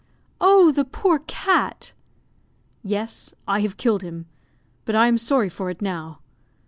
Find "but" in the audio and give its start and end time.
4.83-4.95